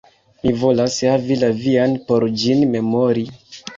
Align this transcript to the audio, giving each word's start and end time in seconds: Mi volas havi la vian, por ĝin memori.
Mi 0.45 0.53
volas 0.61 0.95
havi 1.09 1.37
la 1.41 1.49
vian, 1.59 1.95
por 2.09 2.27
ĝin 2.45 2.65
memori. 2.77 3.29